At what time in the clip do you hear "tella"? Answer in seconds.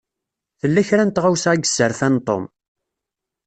0.59-0.81